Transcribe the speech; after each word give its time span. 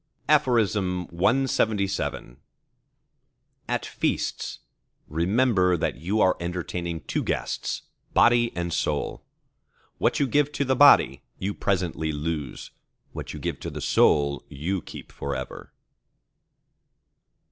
CLXXVIII 0.27 2.37
At 3.67 3.85
feasts, 3.85 4.57
remember 5.07 5.77
that 5.77 5.95
you 5.97 6.19
are 6.21 6.35
entertaining 6.39 7.01
two 7.01 7.23
guests, 7.23 7.83
body 8.11 8.51
and 8.55 8.73
soul. 8.73 9.23
What 9.99 10.19
you 10.19 10.25
give 10.25 10.51
to 10.53 10.65
the 10.65 10.75
body, 10.75 11.21
you 11.37 11.53
presently 11.53 12.11
lose; 12.11 12.71
what 13.11 13.35
you 13.35 13.39
give 13.39 13.59
to 13.59 13.69
the 13.69 13.79
soul, 13.79 14.43
you 14.49 14.81
keep 14.81 15.11
for 15.11 15.35
ever. 15.35 15.71